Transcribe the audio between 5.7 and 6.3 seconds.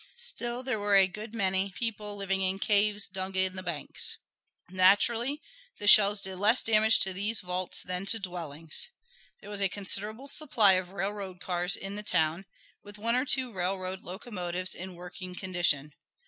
the shells